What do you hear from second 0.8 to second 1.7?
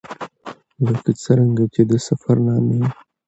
لکه څرنګه